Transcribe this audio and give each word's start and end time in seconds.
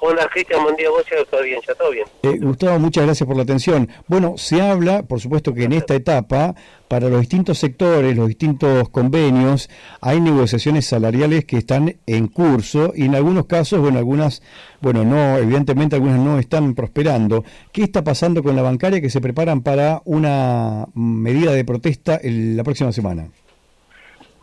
Hola 0.00 0.28
Cristian, 0.30 0.62
buen 0.62 0.76
día, 0.76 0.90
vos 0.90 1.04
todo 1.30 1.42
bien, 1.42 1.58
ya 1.66 1.74
todo 1.74 1.90
bien. 1.90 2.06
Eh, 2.22 2.38
Gustavo, 2.38 2.78
muchas 2.78 3.04
gracias 3.04 3.26
por 3.26 3.36
la 3.36 3.44
atención. 3.44 3.88
Bueno, 4.06 4.34
se 4.36 4.60
habla, 4.60 5.02
por 5.04 5.20
supuesto 5.20 5.54
que 5.54 5.64
en 5.64 5.72
esta 5.72 5.94
etapa, 5.94 6.54
para 6.88 7.08
los 7.08 7.20
distintos 7.20 7.58
sectores, 7.58 8.14
los 8.14 8.28
distintos 8.28 8.90
convenios, 8.90 9.70
hay 10.00 10.20
negociaciones 10.20 10.86
salariales 10.86 11.46
que 11.46 11.56
están 11.56 11.96
en 12.06 12.28
curso 12.28 12.92
y 12.94 13.06
en 13.06 13.14
algunos 13.14 13.46
casos, 13.46 13.80
bueno, 13.80 13.98
algunas, 13.98 14.42
bueno, 14.82 15.04
no, 15.04 15.38
evidentemente 15.38 15.96
algunas 15.96 16.18
no 16.18 16.38
están 16.38 16.74
prosperando. 16.74 17.44
¿Qué 17.72 17.82
está 17.82 18.04
pasando 18.04 18.42
con 18.42 18.54
la 18.54 18.62
bancaria 18.62 19.00
que 19.00 19.10
se 19.10 19.20
preparan 19.20 19.62
para 19.62 20.02
una 20.04 20.86
medida 20.94 21.52
de 21.52 21.64
protesta 21.64 22.20
la 22.22 22.64
próxima 22.64 22.92
semana? 22.92 23.28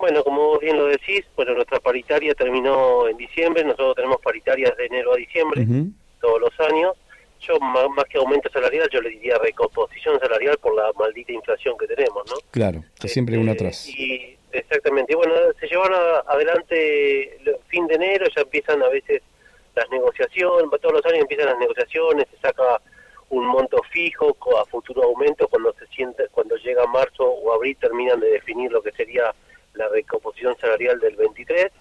Bueno, 0.03 0.21
como 0.21 0.47
vos 0.47 0.59
bien 0.59 0.75
lo 0.75 0.87
decís, 0.87 1.23
bueno, 1.33 1.53
nuestra 1.53 1.79
paritaria 1.79 2.35
terminó 2.35 3.07
en 3.07 3.15
diciembre, 3.15 3.63
nosotros 3.63 3.95
tenemos 3.95 4.19
paritarias 4.21 4.75
de 4.75 4.87
enero 4.87 5.13
a 5.13 5.15
diciembre, 5.15 5.65
todos 6.19 6.41
los 6.41 6.59
años. 6.59 6.91
Yo, 7.39 7.57
más, 7.61 8.03
que 8.09 8.17
aumento 8.17 8.49
salarial, 8.49 8.89
yo 8.91 8.99
le 8.99 9.11
diría 9.11 9.37
recomposición 9.37 10.19
salarial 10.19 10.57
por 10.57 10.75
la 10.75 10.91
maldita 10.99 11.31
inflación 11.31 11.77
que 11.77 11.87
tenemos, 11.87 12.21
¿no? 12.29 12.35
Claro, 12.51 12.83
está 12.93 13.07
siempre 13.07 13.37
uno 13.37 13.53
este, 13.53 13.63
atrás. 13.63 13.87
Y 13.87 14.37
exactamente, 14.51 15.13
y 15.13 15.15
bueno, 15.15 15.35
se 15.57 15.67
llevaron 15.67 16.21
adelante 16.27 17.39
fin 17.69 17.87
de 17.87 17.95
enero, 17.95 18.25
ya 18.35 18.41
empiezan 18.41 18.83
a 18.83 18.89
veces 18.89 19.21
las 19.73 19.89
negociaciones, 19.89 20.81
todos 20.81 20.95
los 20.95 21.05
años 21.05 21.21
empiezan 21.21 21.45
las 21.45 21.59
negociaciones, 21.59 22.27
se 22.29 22.37
saca 22.45 22.81
un 23.29 23.45
monto 23.45 23.81
fijo 23.89 24.35
a 24.59 24.65
futuro 24.65 25.03
aumento 25.03 25.47
cuando 25.47 25.73
se 25.79 25.87
siente 25.87 26.27
cuando 26.29 26.57
llega 26.57 26.85
marzo 26.87 27.23
o 27.23 27.53
abril 27.53 27.77
terminan 27.79 28.19
de 28.19 28.31
definir 28.31 28.69
lo 28.69 28.83
que 28.83 28.91
sería 28.91 29.33
la 29.73 29.87
recomposición 29.89 30.55
salarial 30.59 30.99
del 30.99 31.15
23. 31.15 31.71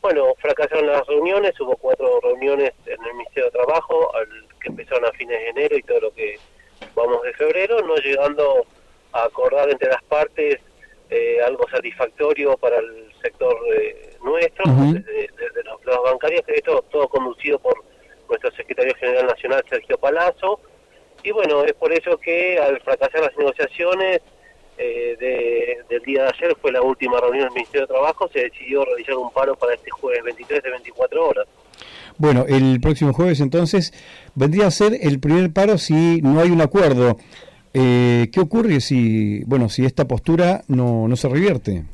Bueno, 0.00 0.34
fracasaron 0.38 0.86
las 0.86 1.06
reuniones, 1.06 1.58
hubo 1.60 1.76
cuatro 1.76 2.20
reuniones 2.20 2.72
en 2.86 3.04
el 3.04 3.14
Ministerio 3.14 3.46
de 3.46 3.58
Trabajo, 3.58 4.14
al, 4.14 4.28
que 4.60 4.68
empezaron 4.68 5.04
a 5.04 5.12
fines 5.12 5.38
de 5.38 5.48
enero 5.48 5.76
y 5.76 5.82
todo 5.82 6.00
lo 6.00 6.14
que 6.14 6.38
vamos 6.94 7.22
de 7.22 7.32
febrero, 7.32 7.80
no 7.82 7.96
llegando 7.96 8.64
a 9.12 9.24
acordar 9.24 9.68
entre 9.70 9.88
las 9.88 10.02
partes 10.04 10.60
eh, 11.10 11.40
algo 11.42 11.66
satisfactorio 11.70 12.56
para 12.58 12.78
el 12.78 13.10
sector 13.22 13.56
eh, 13.74 14.10
nuestro, 14.22 14.64
desde, 14.66 15.64
los, 15.64 16.02
bancarios, 16.04 16.42
que 16.42 16.54
esto 16.54 16.84
todo 16.90 17.08
conducido 17.08 17.58
por 17.58 17.82
nuestro 18.28 18.50
secretario 18.52 18.94
general 18.96 19.26
nacional, 19.26 19.64
Sergio 19.68 19.96
Palazzo, 19.96 20.60
y 21.22 21.30
bueno, 21.30 21.64
es 21.64 21.72
por 21.72 21.92
eso 21.92 22.18
que 22.18 22.58
al 22.58 22.80
fracasar 22.80 23.22
las 23.22 23.36
negociaciones, 23.36 24.20
eh, 24.78 25.78
del 25.88 26.02
día 26.02 26.22
de 26.22 26.28
ayer 26.28 26.56
fue 26.60 26.72
la 26.72 26.82
última 26.82 27.20
reunión 27.20 27.44
del 27.44 27.54
Ministerio 27.54 27.86
de 27.86 27.92
Trabajo, 27.92 28.28
se 28.32 28.40
decidió 28.40 28.84
realizar 28.84 29.16
un 29.16 29.30
paro 29.32 29.56
para 29.56 29.74
este 29.74 29.90
jueves 29.90 30.22
23 30.24 30.62
de 30.62 30.70
24 30.70 31.28
horas. 31.28 31.46
Bueno, 32.16 32.44
el 32.48 32.80
próximo 32.80 33.12
jueves 33.12 33.40
entonces 33.40 33.92
vendría 34.34 34.66
a 34.66 34.70
ser 34.70 34.92
el 35.00 35.20
primer 35.20 35.52
paro 35.52 35.78
si 35.78 36.20
no 36.22 36.40
hay 36.40 36.50
un 36.50 36.60
acuerdo. 36.60 37.16
Eh, 37.74 38.28
¿Qué 38.32 38.40
ocurre 38.40 38.80
si, 38.80 39.44
bueno, 39.44 39.68
si 39.68 39.84
esta 39.84 40.06
postura 40.06 40.62
no, 40.68 41.06
no 41.06 41.16
se 41.16 41.28
revierte? 41.28 41.84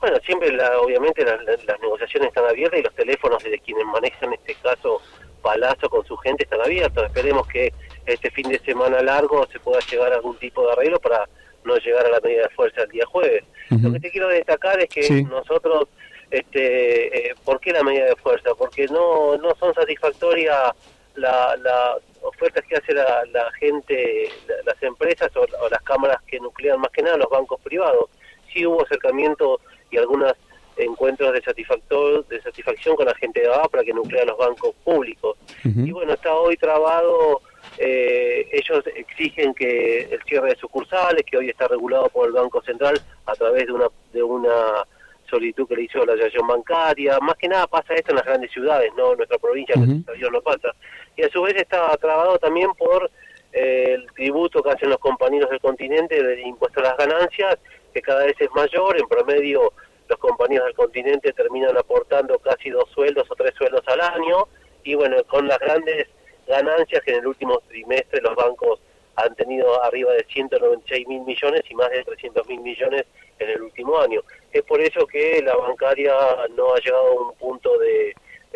Bueno, 0.00 0.16
siempre, 0.24 0.52
la, 0.52 0.78
obviamente, 0.80 1.24
las 1.24 1.80
negociaciones 1.80 2.28
están 2.28 2.44
abiertas 2.44 2.80
y 2.80 2.82
los 2.82 2.94
teléfonos 2.94 3.42
de 3.42 3.58
quienes 3.58 3.84
manejan 3.86 4.32
este 4.32 4.54
caso 4.62 5.00
Palazo 5.42 5.88
con 5.88 6.04
su 6.04 6.16
gente 6.16 6.42
están 6.42 6.60
abiertos. 6.60 7.04
Esperemos 7.06 7.46
que 7.46 7.72
este 8.04 8.30
fin 8.30 8.48
de 8.48 8.58
semana 8.60 9.00
largo 9.00 9.46
se 9.52 9.60
pueda 9.60 9.78
llegar 9.80 10.12
a 10.12 10.16
algún 10.16 10.36
tipo 10.38 10.66
de 10.66 10.72
arreglo 10.72 10.98
para 10.98 11.28
no 11.66 11.76
llegar 11.76 12.06
a 12.06 12.10
la 12.10 12.20
medida 12.20 12.42
de 12.42 12.48
fuerza 12.50 12.82
el 12.82 12.90
día 12.90 13.06
jueves. 13.06 13.44
Lo 13.70 13.92
que 13.92 14.00
te 14.00 14.10
quiero 14.10 14.28
destacar 14.28 14.80
es 14.80 14.88
que 14.88 15.22
nosotros, 15.24 15.88
este, 16.30 17.30
eh, 17.30 17.34
¿por 17.44 17.60
qué 17.60 17.72
la 17.72 17.82
medida 17.82 18.06
de 18.06 18.16
fuerza? 18.16 18.50
Porque 18.56 18.86
no, 18.86 19.36
no 19.36 19.54
son 19.56 19.74
satisfactorias 19.74 20.72
las 21.16 21.60
la 21.60 21.96
ofertas 22.26 22.64
que 22.66 22.76
hace 22.76 22.92
la, 22.92 23.50
gente, 23.58 24.28
las 24.64 24.82
empresas 24.82 25.30
o, 25.36 25.46
las 25.68 25.82
cámaras 25.82 26.18
que 26.26 26.40
nuclean 26.40 26.80
más 26.80 26.90
que 26.90 27.02
nada 27.02 27.16
los 27.16 27.30
bancos 27.30 27.60
privados. 27.60 28.10
Sí 28.52 28.66
hubo 28.66 28.82
acercamiento 28.82 29.60
y 29.90 29.96
algunos 29.96 30.32
encuentros 30.76 31.32
de, 31.32 31.42
satisfactor, 31.42 32.26
de 32.26 32.42
satisfacción 32.42 32.96
con 32.96 33.06
la 33.06 33.14
gente 33.14 33.40
de 33.40 33.46
ABA 33.46 33.68
para 33.68 33.84
que 33.84 33.94
nuclea 33.94 34.24
los 34.24 34.36
bancos 34.36 34.74
públicos. 34.84 35.36
Y 35.64 35.90
bueno, 35.90 36.12
está 36.12 36.34
hoy 36.34 36.56
trabado 36.56 37.40
eh, 37.78 38.48
ellos 38.52 38.84
exigen 38.94 39.54
que 39.54 40.02
el 40.10 40.22
cierre 40.24 40.50
de 40.50 40.56
sucursales, 40.56 41.24
que 41.24 41.36
hoy 41.36 41.50
está 41.50 41.68
regulado 41.68 42.08
por 42.08 42.26
el 42.26 42.32
Banco 42.32 42.62
Central 42.62 43.00
a 43.26 43.34
través 43.34 43.66
de 43.66 43.72
una, 43.72 43.86
de 44.12 44.22
una 44.22 44.86
solicitud 45.28 45.66
que 45.68 45.76
le 45.76 45.82
hizo 45.82 46.04
la 46.04 46.14
asociación 46.14 46.46
bancaria. 46.46 47.18
Más 47.20 47.36
que 47.36 47.48
nada 47.48 47.66
pasa 47.66 47.94
esto 47.94 48.12
en 48.12 48.16
las 48.16 48.24
grandes 48.24 48.50
ciudades, 48.50 48.90
no 48.96 49.12
en 49.12 49.18
nuestra 49.18 49.38
provincia, 49.38 49.74
no 49.76 50.40
pasa. 50.42 50.72
Y 51.16 51.22
a 51.22 51.28
su 51.30 51.42
vez 51.42 51.56
está 51.56 51.96
trabado 51.96 52.38
también 52.38 52.70
por 52.74 53.10
eh, 53.52 53.94
el 53.94 54.06
tributo 54.12 54.62
que 54.62 54.70
hacen 54.70 54.90
los 54.90 54.98
compañeros 54.98 55.50
del 55.50 55.60
continente 55.60 56.22
del 56.22 56.40
impuesto 56.40 56.80
a 56.80 56.84
las 56.84 56.96
ganancias, 56.96 57.58
que 57.92 58.02
cada 58.02 58.26
vez 58.26 58.36
es 58.38 58.50
mayor, 58.54 58.98
en 58.98 59.08
promedio 59.08 59.72
los 60.08 60.18
compañeros 60.18 60.66
del 60.66 60.74
continente 60.74 61.32
terminan 61.32 61.76
aportando 61.76 62.38
casi 62.38 62.70
dos 62.70 62.88
sueldos 62.90 63.28
o 63.28 63.34
tres 63.34 63.54
sueldos 63.56 63.82
al 63.86 64.00
año, 64.00 64.46
y 64.84 64.94
bueno, 64.94 65.16
con 65.24 65.48
las 65.48 65.58
grandes 65.58 66.06
ganancias 66.46 67.02
que 67.04 67.12
en 67.12 67.18
el 67.18 67.26
último 67.26 67.60
trimestre 67.68 68.20
los 68.22 68.34
bancos 68.34 68.80
han 69.16 69.34
tenido 69.34 69.82
arriba 69.82 70.12
de 70.12 70.24
196 70.32 71.08
mil 71.08 71.22
millones 71.22 71.62
y 71.68 71.74
más 71.74 71.90
de 71.90 72.04
300 72.04 72.46
mil 72.48 72.60
millones 72.60 73.04
en 73.38 73.50
el 73.50 73.62
último 73.62 73.98
año. 73.98 74.20
Es 74.52 74.62
por 74.62 74.80
eso 74.80 75.06
que 75.06 75.42
la 75.42 75.56
bancaria 75.56 76.12
no 76.56 76.74
ha 76.74 76.80
llegado 76.80 77.06
a 77.06 77.28
un 77.28 77.34
punto 77.36 77.78
de, 77.78 78.14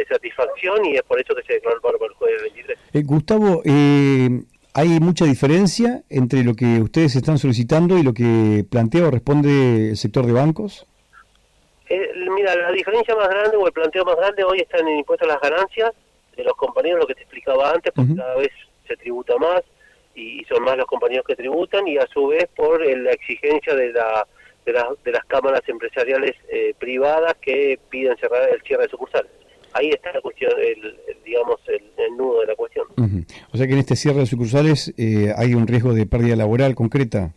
satisfacción 0.09 0.83
y 0.87 0.97
es 0.97 1.03
por 1.03 1.21
eso 1.21 1.35
que 1.35 1.43
se 1.43 1.53
declaró 1.53 1.77
el 1.77 1.83
paro 1.83 1.99
para 1.99 2.11
el 2.11 2.17
jueves 2.17 2.43
23. 2.43 2.79
Eh, 2.95 3.03
Gustavo, 3.05 3.61
eh, 3.67 4.31
¿hay 4.73 4.89
mucha 4.99 5.27
diferencia 5.27 6.03
entre 6.09 6.43
lo 6.43 6.55
que 6.55 6.81
ustedes 6.81 7.17
están 7.17 7.37
solicitando 7.37 7.99
y 7.99 8.03
lo 8.03 8.15
que 8.15 8.65
plantea 8.71 9.07
o 9.07 9.11
responde 9.11 9.91
el 9.91 9.97
sector 9.99 10.25
de 10.25 10.33
bancos? 10.33 10.87
Eh, 11.91 12.11
mira, 12.35 12.57
la 12.57 12.73
diferencia 12.73 13.15
más 13.15 13.29
grande 13.29 13.59
o 13.59 13.67
el 13.67 13.73
planteo 13.75 14.05
más 14.07 14.17
grande 14.17 14.43
hoy 14.43 14.61
está 14.61 14.79
en 14.79 14.89
el 14.89 14.99
impuesto 15.01 15.27
a 15.27 15.29
las 15.29 15.41
ganancias, 15.43 15.93
de 16.41 16.45
los 16.45 16.57
compañeros, 16.57 17.01
lo 17.01 17.07
que 17.07 17.15
te 17.15 17.23
explicaba 17.23 17.71
antes, 17.71 17.93
porque 17.95 18.15
cada 18.15 18.37
vez 18.37 18.51
se 18.87 18.97
tributa 18.97 19.37
más 19.39 19.63
y 20.15 20.45
son 20.45 20.63
más 20.65 20.77
los 20.77 20.87
compañeros 20.87 21.25
que 21.27 21.37
tributan 21.37 21.87
y 21.87 21.97
a 21.97 22.07
su 22.09 22.29
vez 22.29 22.49
por 22.55 22.85
la 22.85 23.13
exigencia 23.13 23.75
de, 23.75 23.93
la, 23.93 24.27
de, 24.67 24.73
de 25.05 25.13
las 25.13 25.25
cámaras 25.27 25.63
empresariales 25.69 26.35
eh, 26.49 26.75
privadas 26.79 27.35
que 27.41 27.79
piden 27.89 28.17
cerrar 28.19 28.49
el 28.51 28.61
cierre 28.63 28.85
de 28.85 28.89
sucursales. 28.89 29.31
Ahí 29.73 29.91
está 29.91 30.13
la 30.13 30.21
cuestión, 30.21 30.51
el, 30.59 30.97
digamos, 31.25 31.61
el, 31.69 31.85
nudo 32.17 32.41
de 32.41 32.47
la 32.49 32.57
cuestión. 32.57 32.87
O 33.53 33.57
sea 33.57 33.67
que 33.69 33.73
en 33.73 33.79
este 33.79 33.95
cierre 33.95 34.19
de 34.19 34.27
sucursales 34.27 34.93
eh, 34.99 35.33
hay 35.37 35.55
un 35.55 35.69
riesgo 35.69 35.95
de 35.95 36.07
pérdida 36.07 36.35
laboral 36.35 36.75
concreta. 36.75 37.33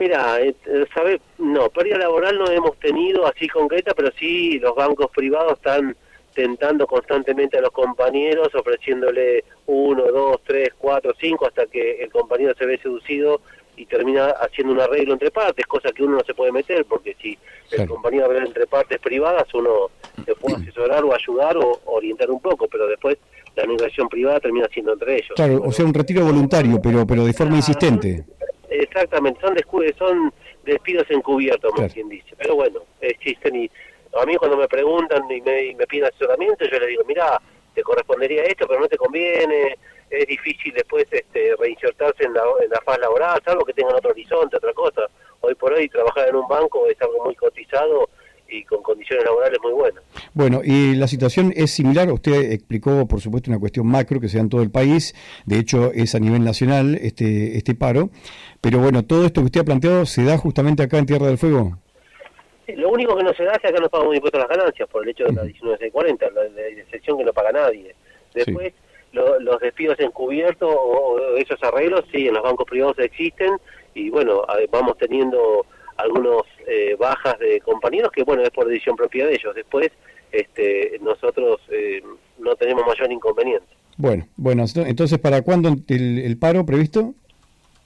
Mira, 0.00 0.40
eh, 0.40 0.54
¿sabe? 0.92 1.20
no, 1.38 1.68
pérdida 1.68 1.98
laboral 1.98 2.36
no 2.36 2.50
hemos 2.50 2.76
tenido 2.80 3.24
así 3.26 3.48
concreta, 3.48 3.94
pero 3.94 4.10
sí 4.18 4.58
los 4.58 4.74
bancos 4.74 5.08
privados 5.14 5.52
están 5.52 5.96
tentando 6.34 6.86
constantemente 6.86 7.58
a 7.58 7.60
los 7.62 7.70
compañeros, 7.70 8.54
ofreciéndole 8.54 9.44
uno, 9.66 10.04
dos, 10.10 10.40
tres, 10.44 10.70
cuatro, 10.76 11.14
cinco, 11.18 11.46
hasta 11.46 11.66
que 11.66 12.02
el 12.02 12.10
compañero 12.10 12.54
se 12.58 12.66
ve 12.66 12.78
seducido 12.78 13.40
y 13.76 13.86
termina 13.86 14.26
haciendo 14.30 14.72
un 14.72 14.80
arreglo 14.80 15.14
entre 15.14 15.30
partes, 15.30 15.66
cosa 15.66 15.90
que 15.92 16.02
uno 16.02 16.18
no 16.18 16.24
se 16.24 16.34
puede 16.34 16.52
meter, 16.52 16.84
porque 16.84 17.16
si 17.20 17.38
el 17.72 17.88
compañero 17.88 18.26
habla 18.26 18.44
entre 18.44 18.66
partes 18.66 18.98
privadas, 19.00 19.52
uno 19.54 19.90
le 20.26 20.34
puede 20.34 20.56
asesorar 20.56 21.04
o 21.04 21.14
ayudar 21.14 21.56
o 21.56 21.80
orientar 21.86 22.30
un 22.30 22.40
poco, 22.40 22.68
pero 22.68 22.86
después 22.86 23.18
la 23.56 23.64
negociación 23.64 24.08
privada 24.08 24.40
termina 24.40 24.68
siendo 24.68 24.92
entre 24.92 25.16
ellos. 25.16 25.32
Claro, 25.36 25.62
o 25.64 25.72
sea, 25.72 25.84
un 25.84 25.94
retiro 25.94 26.24
voluntario, 26.24 26.80
pero 26.82 27.06
pero 27.06 27.24
de 27.24 27.32
forma 27.32 27.56
insistente. 27.56 28.24
Exactamente, 28.70 29.40
son, 29.40 29.56
son 29.96 30.32
despidos 30.64 31.08
encubiertos, 31.10 31.72
como 31.72 31.88
quien 31.88 32.08
dice. 32.08 32.34
Pero 32.36 32.56
bueno, 32.56 32.80
existen 33.00 33.56
y 33.56 33.70
a 34.20 34.26
mí 34.26 34.36
cuando 34.36 34.56
me 34.56 34.68
preguntan 34.68 35.30
y 35.30 35.40
me, 35.40 35.74
me 35.74 35.86
piden 35.86 36.06
asesoramiento, 36.06 36.64
yo 36.64 36.78
les 36.78 36.88
digo, 36.88 37.02
mira, 37.06 37.40
te 37.74 37.82
correspondería 37.82 38.44
esto, 38.44 38.66
pero 38.68 38.80
no 38.80 38.88
te 38.88 38.96
conviene, 38.96 39.76
es 40.10 40.26
difícil 40.26 40.72
después 40.74 41.06
este, 41.10 41.54
reinsertarse 41.58 42.24
en 42.24 42.34
la, 42.34 42.42
en 42.62 42.70
faz 42.84 42.98
laboral, 42.98 43.40
salvo 43.44 43.64
que 43.64 43.72
tengan 43.72 43.96
otro 43.96 44.10
horizonte, 44.10 44.56
otra 44.56 44.72
cosa. 44.72 45.02
Hoy 45.40 45.54
por 45.54 45.72
hoy 45.72 45.88
trabajar 45.88 46.28
en 46.28 46.36
un 46.36 46.48
banco 46.48 46.86
es 46.86 47.00
algo 47.02 47.24
muy 47.24 47.34
cotizado 47.34 48.08
y 48.48 48.62
con 48.64 48.82
condiciones 48.82 49.24
laborales 49.24 49.58
muy 49.62 49.72
buenas. 49.72 50.02
Bueno, 50.32 50.60
y 50.62 50.94
la 50.94 51.08
situación 51.08 51.52
es 51.56 51.72
similar, 51.72 52.10
usted 52.12 52.52
explicó 52.52 53.06
por 53.08 53.20
supuesto 53.20 53.50
una 53.50 53.58
cuestión 53.58 53.86
macro 53.86 54.20
que 54.20 54.28
se 54.28 54.36
da 54.36 54.42
en 54.42 54.48
todo 54.48 54.62
el 54.62 54.70
país, 54.70 55.14
de 55.46 55.58
hecho 55.58 55.90
es 55.92 56.14
a 56.14 56.20
nivel 56.20 56.44
nacional 56.44 56.96
este, 57.00 57.56
este 57.56 57.74
paro, 57.74 58.10
pero 58.60 58.78
bueno, 58.78 59.04
todo 59.04 59.26
esto 59.26 59.40
que 59.40 59.46
usted 59.46 59.60
ha 59.62 59.64
planteado 59.64 60.06
se 60.06 60.24
da 60.24 60.38
justamente 60.38 60.82
acá 60.82 60.98
en 60.98 61.06
Tierra 61.06 61.26
del 61.26 61.38
Fuego 61.38 61.78
lo 62.68 62.90
único 62.90 63.16
que 63.16 63.24
no 63.24 63.34
se 63.34 63.44
da 63.44 63.52
es 63.52 63.58
que 63.58 63.68
acá 63.68 63.80
no 63.80 63.88
pagamos 63.88 64.14
impuestos 64.14 64.42
a 64.42 64.46
las 64.46 64.56
ganancias 64.56 64.88
por 64.88 65.02
el 65.02 65.10
hecho 65.10 65.24
de 65.24 65.32
la 65.32 65.42
1940, 65.42 66.30
la, 66.30 66.44
la 66.44 66.66
excepción 66.66 67.18
que 67.18 67.24
no 67.24 67.32
paga 67.32 67.52
nadie. 67.52 67.94
Después, 68.34 68.72
los 69.12 69.60
despidos 69.60 69.98
encubiertos 70.00 70.68
o, 70.72 71.36
esos 71.36 71.62
arreglos, 71.62 72.04
sí, 72.12 72.26
en 72.26 72.34
los 72.34 72.42
bancos 72.42 72.66
privados 72.66 72.98
existen 72.98 73.56
y 73.94 74.10
bueno, 74.10 74.42
vamos 74.70 74.98
teniendo 74.98 75.64
algunos 75.96 76.42
eh, 76.66 76.96
bajas 76.98 77.38
de 77.38 77.60
compañeros 77.60 78.10
que 78.10 78.24
bueno, 78.24 78.42
es 78.42 78.50
por 78.50 78.66
decisión 78.66 78.96
propia 78.96 79.26
de 79.26 79.34
ellos. 79.34 79.54
Después, 79.54 79.90
este, 80.32 80.98
nosotros 81.00 81.60
eh, 81.70 82.02
no 82.38 82.56
tenemos 82.56 82.84
mayor 82.86 83.12
inconveniente. 83.12 83.66
Bueno, 83.96 84.26
bueno, 84.36 84.64
entonces, 84.74 85.18
¿para 85.20 85.42
cuándo 85.42 85.68
el, 85.68 86.18
el 86.18 86.36
paro 86.36 86.66
previsto? 86.66 87.14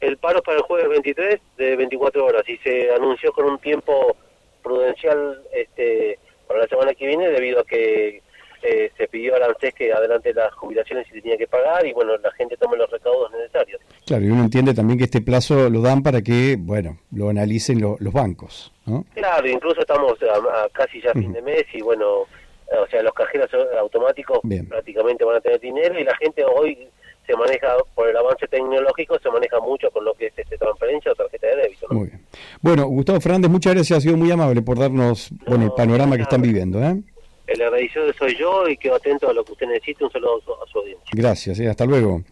El 0.00 0.16
paro 0.16 0.38
es 0.38 0.44
para 0.44 0.56
el 0.56 0.62
jueves 0.62 0.88
23 0.88 1.40
de 1.58 1.76
24 1.76 2.24
horas 2.24 2.48
y 2.48 2.56
se 2.58 2.90
anunció 2.92 3.32
con 3.32 3.44
un 3.44 3.58
tiempo 3.58 4.16
prudencial 4.62 5.43
este, 5.52 6.19
para 6.46 6.60
la 6.60 6.66
semana 6.66 6.94
que 6.94 7.06
viene 7.06 7.28
debido 7.28 7.60
a 7.60 7.64
que 7.64 8.22
eh, 8.62 8.90
se 8.96 9.06
pidió 9.06 9.37
al 9.37 9.44
ANSES 9.44 9.72
que 9.75 9.93
adelante 9.93 10.34
las 10.34 10.52
jubilaciones 10.55 11.06
y 11.08 11.14
se 11.14 11.20
tenía 11.22 11.37
que 11.37 11.46
pagar 11.46 11.87
y 11.87 11.93
bueno, 11.93 12.16
la 12.16 12.32
gente 12.32 12.56
tome 12.56 12.76
los 12.76 12.90
recaudos 12.90 13.31
necesarios. 13.31 13.81
Claro, 14.05 14.25
y 14.25 14.31
uno 14.31 14.43
entiende 14.43 14.75
también 14.75 14.99
que 14.99 15.05
este 15.05 15.20
plazo 15.20 15.70
lo 15.70 15.81
dan 15.81 16.02
para 16.02 16.22
que, 16.22 16.56
bueno, 16.58 16.99
lo 17.12 17.28
analicen 17.28 17.81
los 17.81 18.12
bancos, 18.12 18.72
¿no? 18.87 19.05
Claro, 19.14 19.49
incluso 19.49 19.81
estamos 19.81 20.19
a, 20.22 20.69
casi 20.72 21.00
ya 21.00 21.12
fin 21.12 21.32
de 21.32 21.43
mes 21.43 21.64
y 21.72 21.82
bueno, 21.82 22.22
o 22.22 22.87
sea, 22.90 23.02
los 23.02 23.12
cajeros 23.12 23.49
automáticos 23.78 24.40
prácticamente 24.69 25.25
van 25.25 25.37
a 25.37 25.40
tener 25.40 25.60
dinero 25.60 25.99
y 25.99 26.05
la 26.05 26.16
gente 26.16 26.44
hoy 26.44 26.88
se 27.28 27.37
maneja, 27.37 27.76
por 27.94 28.08
el 28.08 28.16
avance 28.16 28.49
tecnológico, 28.49 29.19
se 29.20 29.31
maneja 29.31 29.60
mucho 29.60 29.90
con 29.90 30.05
lo 30.05 30.14
que 30.14 30.26
es 30.28 30.32
este, 30.38 30.56
transferencia 30.56 31.12
o 31.12 31.14
tarjeta 31.14 31.46
de 31.46 31.56
débito. 31.56 31.87
Muy 31.90 32.08
bien. 32.08 32.25
Bueno, 32.60 32.87
Gustavo 32.87 33.20
Fernández, 33.20 33.50
muchas 33.50 33.75
gracias, 33.75 33.99
ha 33.99 34.00
sido 34.00 34.16
muy 34.16 34.31
amable 34.31 34.62
por 34.62 34.78
darnos 34.78 35.31
bueno, 35.46 35.66
el 35.66 35.72
panorama 35.72 36.16
que 36.16 36.22
están 36.22 36.43
viviendo. 36.43 36.82
¿eh? 36.82 37.00
El 37.46 37.62
agradecido 37.62 38.12
soy 38.19 38.37
yo 38.37 38.69
y 38.69 38.76
quedo 38.76 38.96
atento 38.96 39.28
a 39.28 39.32
lo 39.32 39.44
que 39.44 39.52
usted 39.52 39.66
necesite. 39.66 40.05
Un 40.05 40.10
saludo 40.10 40.37
a 40.37 40.70
su, 40.70 40.78
audiencia. 40.78 41.06
Gracias, 41.12 41.60
eh, 41.60 41.69
hasta 41.69 41.87
luego. 41.87 42.22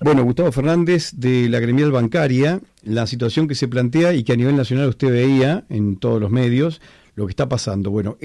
Bueno, 0.00 0.24
Gustavo 0.24 0.50
Fernández 0.50 1.12
de 1.14 1.48
la 1.48 1.60
gremial 1.60 1.92
bancaria, 1.92 2.60
la 2.82 3.06
situación 3.06 3.46
que 3.46 3.54
se 3.54 3.68
plantea 3.68 4.14
y 4.14 4.24
que 4.24 4.32
a 4.32 4.36
nivel 4.36 4.56
nacional 4.56 4.88
usted 4.88 5.12
veía 5.12 5.64
en 5.70 5.96
todos 5.96 6.20
los 6.20 6.30
medios, 6.30 6.80
lo 7.14 7.26
que 7.26 7.30
está 7.30 7.48
pasando. 7.48 7.90
Bueno, 7.90 8.18